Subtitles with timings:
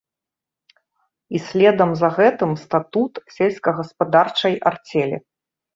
[1.35, 5.17] І следам за гэтым статут сельскагаспадарчай арцелі.